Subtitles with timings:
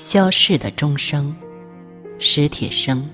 [0.00, 1.36] 消逝的钟声，
[2.18, 3.06] 史铁生。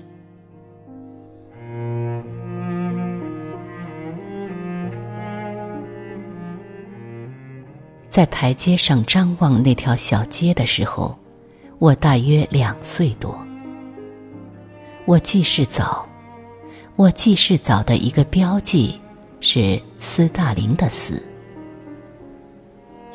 [8.07, 11.13] 在台阶上张望那条小街的时候，
[11.77, 13.37] 我大约两岁多。
[15.03, 16.07] 我记事早，
[16.95, 18.97] 我记事早的一个标记
[19.41, 21.21] 是斯大林的死。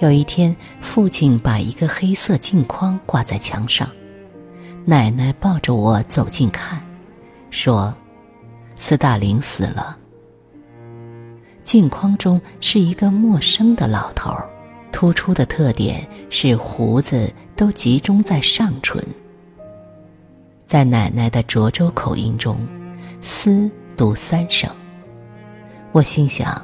[0.02, 3.88] 有一天，父亲把一个黑色镜框挂在墙上，
[4.84, 6.82] 奶奶抱着我走近看，
[7.50, 7.94] 说
[8.74, 9.96] ：“斯大林死了。”
[11.62, 14.36] 镜框中是一个陌生的老头，
[14.90, 19.00] 突出的特点是胡子都集中在上唇。
[20.66, 22.58] 在奶奶的涿州口音中
[23.22, 24.68] ，“斯”读三声。
[25.92, 26.60] 我心想。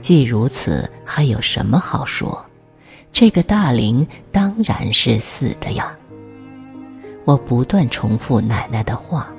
[0.00, 2.43] 既如此，还有什么好说？
[3.14, 5.96] 这个大林当然是死的呀。
[7.24, 9.32] 我不断重复奶奶的话，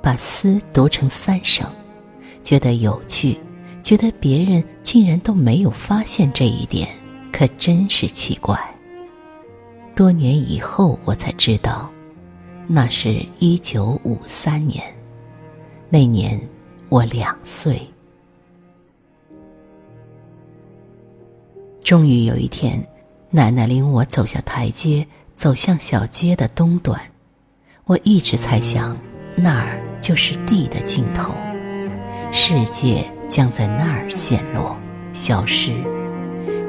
[0.00, 1.66] 把“思”读成三声，
[2.44, 3.36] 觉得有趣，
[3.82, 6.88] 觉得别人竟然都没有发现这一点，
[7.32, 8.56] 可真是奇怪。
[9.96, 11.90] 多年以后，我才知道，
[12.68, 14.84] 那是一九五三年，
[15.90, 16.40] 那年
[16.88, 17.82] 我两岁。
[21.84, 22.82] 终于有一天，
[23.28, 26.98] 奶奶领我走下台阶，走向小街的东端。
[27.84, 28.96] 我一直猜想，
[29.36, 31.34] 那儿就是地的尽头，
[32.32, 34.74] 世界将在那儿陷落、
[35.12, 35.72] 消失。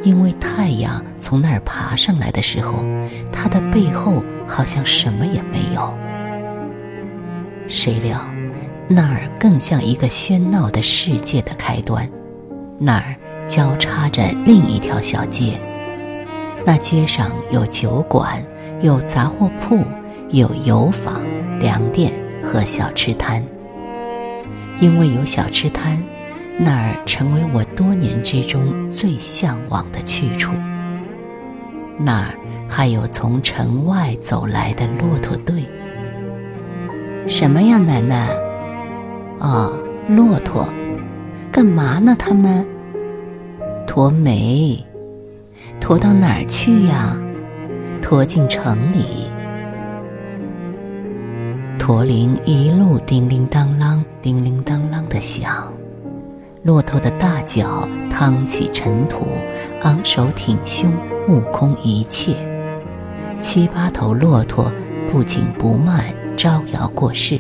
[0.04, 2.84] 因为太阳从那儿爬上来的时候，
[3.32, 5.98] 它的背后好像什么也没有。
[7.70, 8.20] 谁料，
[8.90, 12.06] 那儿更像一个喧闹的世界的开端，
[12.78, 13.16] 那儿。
[13.48, 15.60] 交叉着另一条小街，
[16.66, 18.44] 那街上有酒馆，
[18.82, 19.84] 有杂货铺，
[20.30, 21.22] 有油坊、
[21.60, 22.12] 粮店
[22.44, 23.44] 和小吃摊。
[24.80, 26.02] 因为有小吃摊，
[26.58, 30.52] 那儿成为我多年之中最向往的去处。
[31.98, 32.36] 那儿
[32.68, 35.64] 还有从城外走来的骆驼队。
[37.28, 38.28] 什么呀，奶奶？
[39.40, 39.72] 哦，
[40.10, 40.68] 骆驼，
[41.52, 42.16] 干嘛呢？
[42.18, 42.66] 他们？
[43.96, 44.84] 驮煤，
[45.80, 47.18] 驮到哪儿去呀？
[48.02, 49.30] 驮进城里。
[51.80, 55.74] 驼铃一路叮铃当啷、叮铃当啷的响，
[56.62, 59.28] 骆驼的大脚趟起尘土，
[59.84, 60.92] 昂首挺胸，
[61.26, 62.36] 目空一切。
[63.40, 64.70] 七八头骆驼
[65.10, 66.04] 不紧不慢，
[66.36, 67.40] 招摇过市，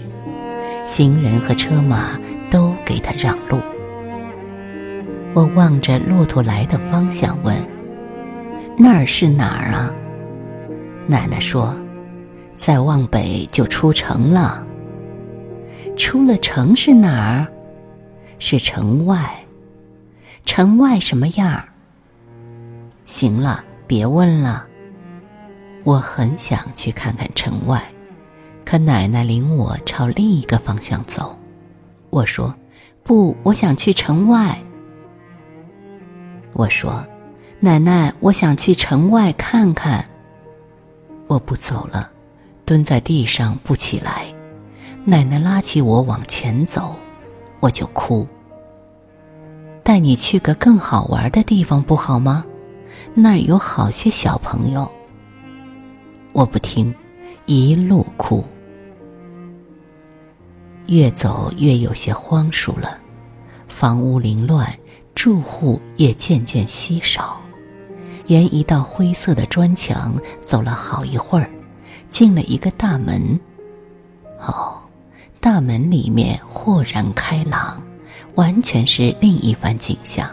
[0.85, 2.17] 行人和车马
[2.49, 3.57] 都给他让路。
[5.35, 7.53] 我望着骆驼来的方向问
[8.79, 9.93] ：“那儿是哪儿啊？”
[11.07, 11.75] 奶奶说
[12.55, 14.65] ：“再往北就出城了。
[15.97, 17.47] 出了城是哪儿？
[18.39, 19.29] 是城外。
[20.45, 21.61] 城外什么样？
[23.05, 24.65] 行了，别问了。
[25.83, 27.83] 我很想去看看城外，
[28.63, 31.37] 可奶奶领我朝另一个方向走。
[32.09, 32.55] 我说
[33.03, 34.57] ：“不，我想去城外。”
[36.55, 37.05] 我说
[37.59, 40.05] ：“奶奶，我想去城外看看。”
[41.27, 42.09] 我不走了，
[42.63, 44.33] 蹲在地上不起来。
[45.03, 46.95] 奶奶拉起我往前走，
[47.59, 48.25] 我就哭。
[49.83, 52.45] 带你去个更好玩的地方不好吗？
[53.13, 54.89] 那儿有好些小朋友。
[56.31, 56.95] 我不听，
[57.45, 58.41] 一路哭。
[60.87, 62.97] 越走越有些荒疏了，
[63.67, 64.73] 房屋凌乱。
[65.15, 67.41] 住户也渐渐稀少，
[68.27, 71.49] 沿一道灰色的砖墙走了好一会儿，
[72.09, 73.39] 进了一个大门。
[74.39, 74.77] 哦，
[75.39, 77.81] 大门里面豁然开朗，
[78.35, 80.29] 完全是另一番景象。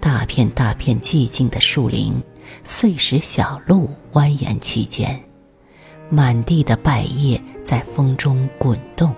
[0.00, 2.20] 大片大片寂静的树林，
[2.64, 5.22] 碎石小路蜿蜒其间，
[6.08, 9.14] 满地的败叶在风中滚动，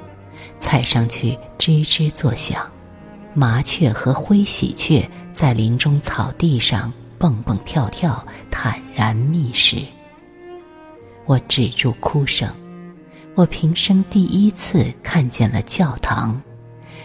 [0.58, 2.60] 踩上去吱吱作响。
[3.34, 9.84] 麻雀和灰喜鹊在林中草地上蹦蹦跳跳，坦然觅食。
[11.26, 12.48] 我止住哭声，
[13.34, 16.40] 我平生第一次看见了教堂，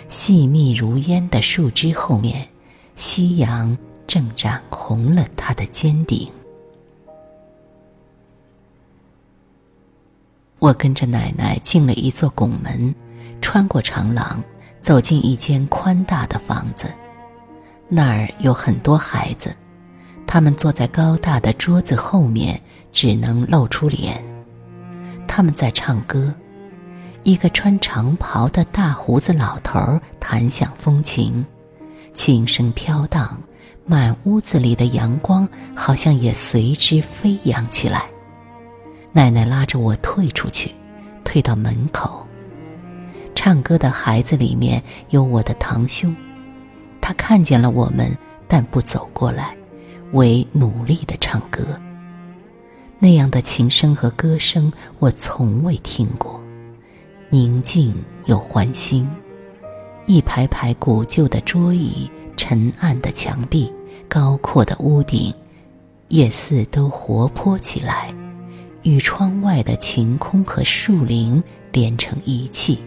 [0.07, 2.47] 细密如烟的树枝后面，
[2.95, 6.29] 夕阳正染红了它的尖顶。
[10.59, 12.93] 我跟着奶奶进了一座拱门，
[13.41, 14.43] 穿过长廊。
[14.81, 16.91] 走进一间宽大的房子，
[17.87, 19.55] 那儿有很多孩子，
[20.25, 22.59] 他们坐在高大的桌子后面，
[22.91, 24.23] 只能露出脸。
[25.27, 26.33] 他们在唱歌，
[27.23, 31.45] 一个穿长袍的大胡子老头弹响风琴，
[32.13, 33.39] 琴声飘荡，
[33.85, 38.05] 满屋子里的阳光好像也随之飞扬起来。
[39.11, 40.73] 奶奶拉着我退出去，
[41.23, 42.25] 退到门口。
[43.41, 46.13] 唱歌的孩子里面有我的堂兄，
[46.99, 48.13] 他看见了我们，
[48.49, 49.55] 但不走过来，
[50.11, 51.65] 唯努力的唱歌。
[52.99, 54.69] 那样的琴声和歌声，
[54.99, 56.37] 我从未听过，
[57.29, 57.95] 宁静
[58.25, 59.09] 又欢欣。
[60.05, 63.71] 一排排古旧的桌椅、沉暗的墙壁、
[64.09, 65.33] 高阔的屋顶，
[66.09, 68.13] 夜似都活泼起来，
[68.83, 71.41] 与窗外的晴空和树林
[71.71, 72.77] 连成一气。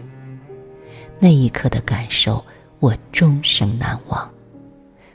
[1.23, 2.43] 那一刻的感受，
[2.81, 4.29] 我终生难忘，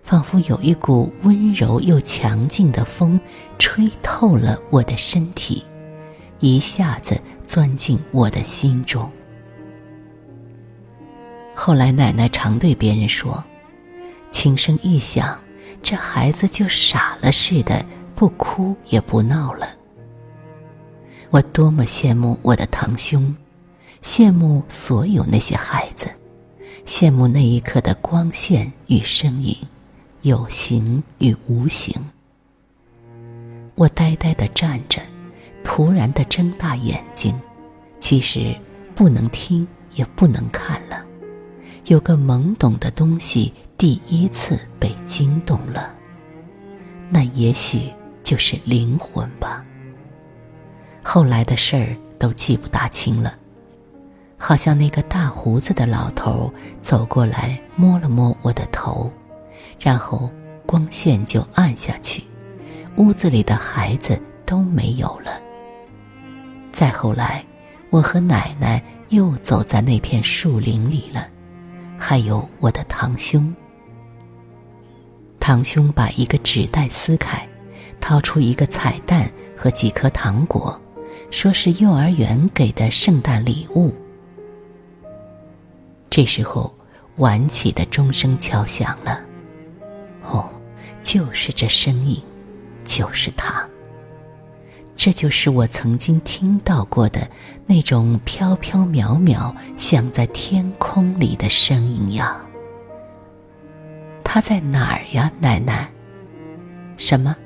[0.02, 3.20] 仿佛有一股温柔又强劲的风，
[3.58, 5.62] 吹透了我的身体，
[6.40, 9.06] 一下子钻进我的心中。
[11.54, 13.44] 后来奶奶常对别人说
[14.32, 15.38] ：“琴声一响，
[15.82, 17.84] 这孩子就傻了似的，
[18.14, 19.68] 不哭也不闹了。”
[21.28, 23.36] 我多么羡慕我的堂兄！
[24.02, 26.08] 羡慕所有那些孩子，
[26.86, 29.56] 羡慕那一刻的光线与身影，
[30.22, 31.94] 有形与无形。
[33.74, 35.00] 我呆呆的站着，
[35.62, 37.38] 突然的睁大眼睛，
[37.98, 38.56] 其实
[38.94, 41.04] 不能听也不能看了，
[41.86, 45.94] 有个懵懂的东西第一次被惊动了，
[47.08, 47.90] 那也许
[48.22, 49.64] 就是灵魂吧。
[51.02, 53.37] 后来的事儿都记不大清了。
[54.38, 56.50] 好像那个大胡子的老头
[56.80, 59.12] 走过来摸了摸我的头，
[59.80, 60.30] 然后
[60.64, 62.22] 光线就暗下去，
[62.96, 65.32] 屋子里的孩子都没有了。
[66.70, 67.44] 再后来，
[67.90, 71.26] 我和奶奶又走在那片树林里了，
[71.98, 73.52] 还有我的堂兄。
[75.40, 77.46] 堂兄把一个纸袋撕开，
[78.00, 80.80] 掏出一个彩蛋和几颗糖果，
[81.30, 83.92] 说是幼儿园给的圣诞礼物。
[86.10, 86.74] 这时候，
[87.16, 89.20] 晚起的钟声敲响了。
[90.22, 90.48] 哦，
[91.02, 92.20] 就是这声音，
[92.84, 93.64] 就是它。
[94.96, 97.28] 这就是我曾经听到过的
[97.66, 102.36] 那种飘飘渺渺、像在天空里的声音呀。
[104.24, 105.88] 它在哪儿呀，奶奶？
[106.96, 107.36] 什么？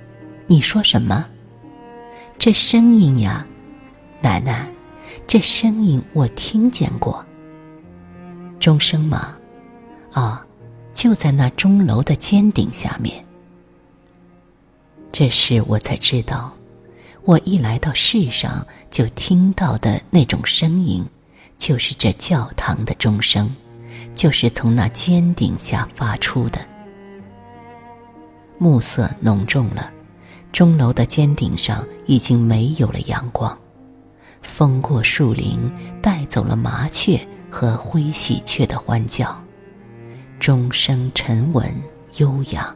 [0.46, 1.26] 你说什么？
[2.38, 3.46] 这声音呀，
[4.22, 4.66] 奶奶，
[5.26, 7.24] 这声音我听见过。
[8.62, 9.36] 钟声吗？
[10.12, 10.46] 啊，
[10.94, 13.24] 就在那钟楼的尖顶下面。
[15.10, 16.52] 这时我才知道，
[17.24, 21.04] 我一来到世上就听到的那种声音，
[21.58, 23.52] 就是这教堂的钟声，
[24.14, 26.60] 就是从那尖顶下发出的。
[28.58, 29.90] 暮色浓重了，
[30.52, 33.58] 钟楼的尖顶上已经没有了阳光，
[34.40, 35.68] 风过树林，
[36.00, 37.20] 带走了麻雀。
[37.52, 39.38] 和灰喜鹊的欢叫，
[40.40, 41.70] 钟声沉稳
[42.16, 42.74] 悠扬，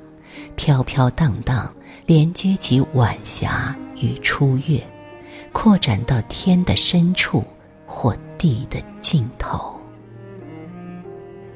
[0.54, 1.74] 飘飘荡荡，
[2.04, 4.78] 连接起晚霞与初月，
[5.50, 7.42] 扩展到天的深处
[7.86, 9.74] 或地的尽头。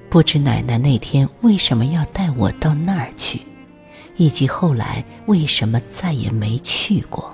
[0.08, 3.42] 不知奶奶那天为什么要带我到那儿去，
[4.16, 7.30] 以及后来为什么再也没去过。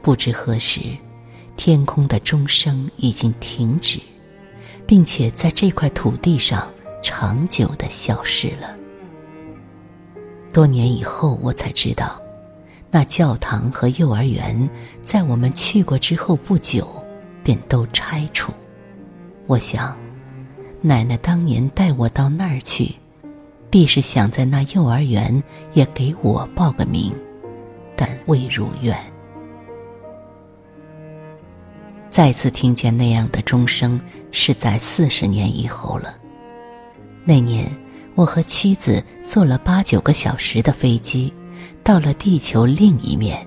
[0.00, 0.80] 不知何时。
[1.58, 3.98] 天空的钟声已经停止，
[4.86, 6.72] 并且在这块土地上
[7.02, 8.76] 长久的消失了。
[10.52, 12.22] 多年以后，我才知道，
[12.92, 14.70] 那教堂和幼儿园
[15.02, 16.88] 在我们去过之后不久，
[17.42, 18.52] 便都拆除。
[19.48, 19.98] 我想，
[20.80, 22.94] 奶奶当年带我到那儿去，
[23.68, 25.42] 必是想在那幼儿园
[25.74, 27.12] 也给我报个名，
[27.96, 28.96] 但未如愿。
[32.10, 34.00] 再次听见那样的钟声，
[34.32, 36.14] 是在四十年以后了。
[37.24, 37.70] 那年，
[38.14, 41.32] 我和妻子坐了八九个小时的飞机，
[41.84, 43.46] 到了地球另一面，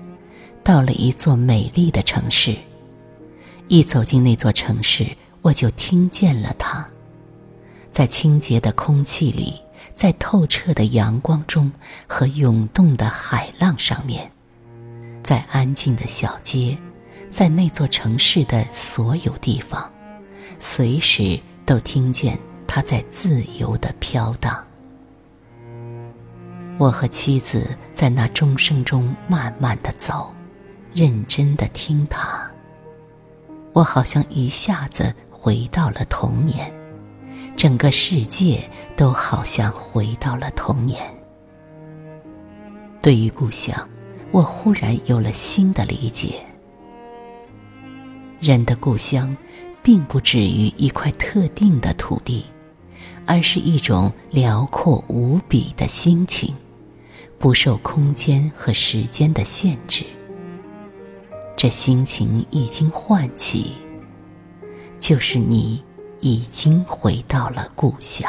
[0.62, 2.56] 到了一座美丽的城市。
[3.68, 5.06] 一走进那座城市，
[5.42, 6.86] 我就听见了它，
[7.90, 9.60] 在清洁的空气里，
[9.94, 11.70] 在透彻的阳光中
[12.06, 14.30] 和涌动的海浪上面，
[15.22, 16.78] 在安静的小街。
[17.32, 19.90] 在那座城市的所有地方，
[20.60, 24.62] 随时都听见它在自由的飘荡。
[26.78, 30.30] 我和妻子在那钟声中慢慢的走，
[30.92, 32.46] 认真的听他。
[33.72, 36.70] 我好像一下子回到了童年，
[37.56, 38.62] 整个世界
[38.94, 41.02] 都好像回到了童年。
[43.00, 43.88] 对于故乡，
[44.32, 46.44] 我忽然有了新的理解。
[48.42, 49.36] 人的故乡，
[49.84, 52.44] 并不止于一块特定的土地，
[53.24, 56.52] 而是一种辽阔无比的心情。
[57.38, 60.04] 不受空间和时间的限制，
[61.56, 63.74] 这心情已经唤起，
[64.98, 65.80] 就是你
[66.18, 68.28] 已经回到了故乡。